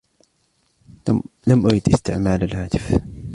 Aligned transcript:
لم 1.47 1.65
أرد 1.65 1.81
استعمال 1.93 2.43
الهاتف. 2.43 2.97